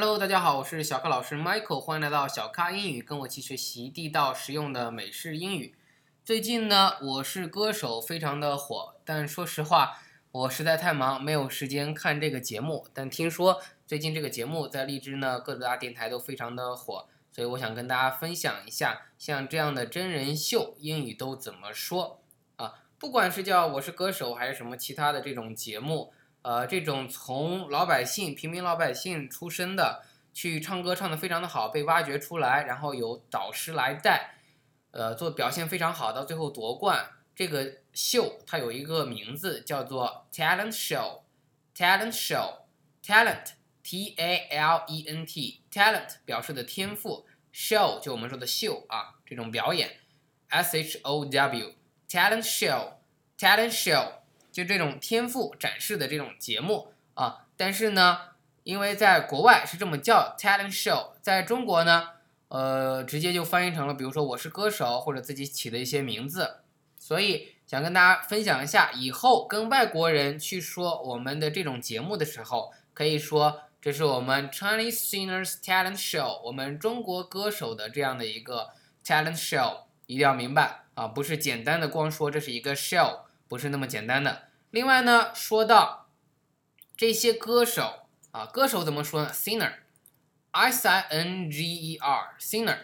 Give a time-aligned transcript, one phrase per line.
[0.00, 5.74] Hello，大家好，我是小咖老师 Michael，欢迎来到小咖英语，跟我一起学习地道实用的美式英语。
[6.24, 9.98] 最近呢，我是歌手非常的火，但说实话，
[10.30, 12.86] 我实在太忙，没有时间看这个节目。
[12.94, 22.22] 但听说最近这个节目在荔枝呢各大电台都非常的火，所以我想跟大家分享一下，像这样的真人秀英语都怎么说
[22.54, 22.74] 啊？
[23.00, 26.12] 不管是叫我是歌手，还是什么其他的这种节目。
[26.42, 34.36] 呃，这种从老百姓、平民老百姓出身的，去唱歌唱得非常的好，被挖掘出来，然后有导师来带，
[34.92, 37.10] 呃，做表现非常好，到最后夺冠。
[37.34, 49.98] 这个秀它有一个名字叫做 talent show，talent show，talent，t a l e n t，talent 表示的天赋，show 就我们说的秀啊，这种表演
[50.48, 54.12] ，s h o w，talent show，talent show。
[54.50, 58.18] 就这种天赋展示的这种节目啊，但是呢，
[58.64, 62.10] 因为在国外是这么叫 talent show，在中国呢，
[62.48, 66.58] 呃，直接就翻译成了，比如说我是歌手或者自己起的一些名字，
[66.98, 78.70] 所以想跟大家分享一下，以后跟外国人去说我们的这种节目的时候，可以说这是我们 Chinese Singers Talent Show，我们中国歌手的这样的一个
[79.04, 84.48] talent show，一定要明白啊，不是简单的光说这是一个 show，不是那么简单的。
[84.70, 86.08] 另外呢，说到
[86.96, 92.78] 这些歌手啊，歌手怎么说呢？Singer，S I N G E R，Singer，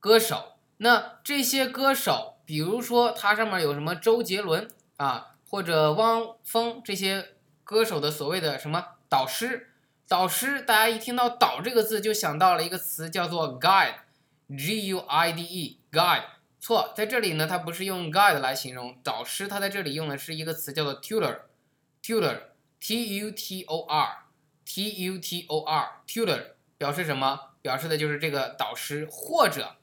[0.00, 0.54] 歌手。
[0.78, 9.70] 那这些歌手，比如说它上面有什么周杰伦啊，或者汪峰这些歌手的所谓的什么导师，
[10.08, 16.24] 导师，大家一听到“导”这个字就想到了一个词，叫做 guide，G U I D E，guide。
[16.60, 26.42] 错，在这里呢，它不是用 guide 来形容导师，它在这里用的是一个词叫做 tutor，tutor，t u t o r，t u t o r，tutor
[26.76, 27.50] 表示什么？
[27.62, 29.76] 表示的就是这个导师或者，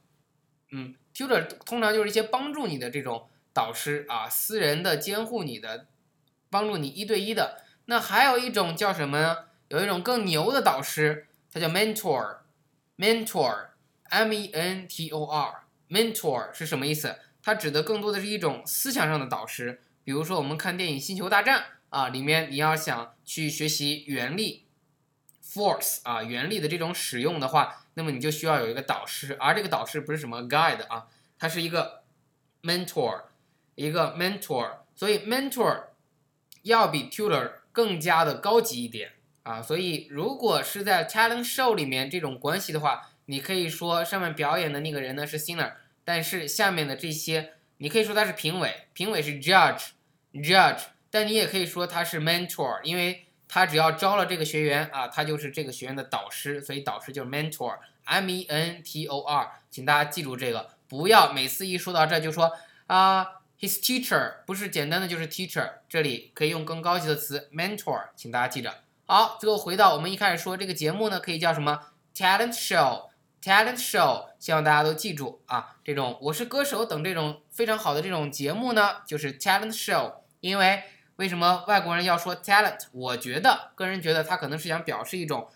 [0.71, 5.87] 嗯，tutor 通常就是一些帮助你的这种导师啊，私人的监护你的，
[6.49, 7.61] 帮助你一对一的。
[7.85, 9.45] 那还有一种叫什么呢？
[9.67, 15.64] 有一种更牛的导师，它叫 mentor，mentor，m e n t o r。
[15.89, 17.17] Mentor 是什么意思？
[17.43, 19.81] 它指的更多的是一种思想上的导师。
[20.03, 21.59] 比如说，我们看电影《星球大战》
[21.89, 24.65] 啊，里面你要想去学习原力
[25.43, 29.35] （force） 啊，原力的这种使用的话，那么你就需要有一个导师。
[29.39, 31.07] 而这个导师不是什么 guide 啊，
[31.37, 32.03] 它是一个
[32.63, 33.23] mentor，
[33.75, 34.77] 一个 mentor。
[34.95, 35.85] 所以 mentor
[36.61, 39.11] 要比 tutor 更加的高级一点
[39.45, 39.61] 啊。
[39.61, 45.71] 所以如果是在 talent show 里面这种关系的话，你可以说上面表演的那个人呢是 singer，
[46.03, 62.51] 但是下面的这些你可以说他是评委，评委是 judge，judge，但你也可以说他是 mentor，因为他只要招了这个学员啊，他就是这个学员的导师，所以导师就是 mentor，m e n t o r，请大家记住这个，不要每次一说到这就说
[62.87, 63.23] 啊
[63.59, 68.84] his teacher，不是简单的就是 teacher，这里可以用更高级的词 mentor，请大家记着。
[69.07, 71.79] 好，最后回到我们一开始说这个节目呢，可以叫什么
[72.15, 73.09] talent show。
[73.39, 75.75] Talent show，希望大家都记住啊！
[75.83, 80.15] 这种我是歌手等这种非常好的这种节目呢，就是 talent show。
[80.39, 80.81] 因为
[81.17, 82.79] 为什么外国人要说 talent？
[82.91, 85.47] 我觉得个人觉得他可能是想表示一种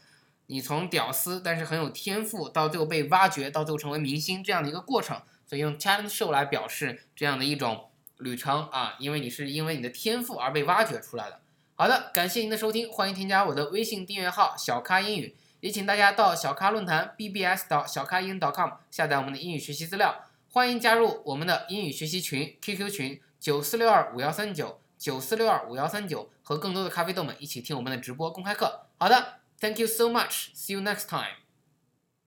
[0.46, 8.94] 你从屌丝，但是很有天赋，到最后被挖掘，到最后成为明星这样的一个过程，所以用 talent show 来表示这样的一种旅程啊！
[9.00, 11.40] 因为你是因为你的天赋而被挖掘出来的。
[11.79, 15.38] 好的，感谢您的收听，欢迎添加我的微信订阅号小咖英语。
[15.62, 28.88] 也请大家到小咖论坛 bbs 到小咖英语 .com 下载我们的英语学习资料，欢迎加入我们的英语学习群 QQ 群九四六二五幺三九九四六二五幺三九，和更多的咖啡豆们一起听我们的直播公开课。
[28.97, 31.49] 好的，Thank you so much，See you next time。